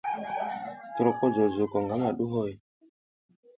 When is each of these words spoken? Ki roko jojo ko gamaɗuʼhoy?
Ki 0.93 1.01
roko 1.05 1.23
jojo 1.35 1.63
ko 1.71 1.77
gamaɗuʼhoy? 1.87 2.53